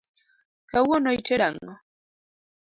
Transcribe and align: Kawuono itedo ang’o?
Kawuono 0.69 1.09
itedo 1.17 1.45
ang’o? 1.49 1.73